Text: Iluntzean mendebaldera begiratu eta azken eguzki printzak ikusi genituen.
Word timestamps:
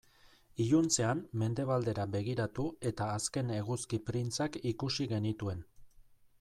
Iluntzean 0.63 1.19
mendebaldera 1.41 2.07
begiratu 2.15 2.67
eta 2.93 3.11
azken 3.19 3.55
eguzki 3.59 4.03
printzak 4.11 4.61
ikusi 4.75 5.11
genituen. 5.17 5.65